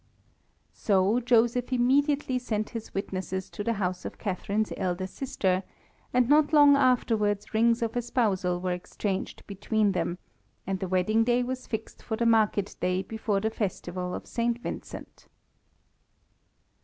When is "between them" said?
9.45-10.17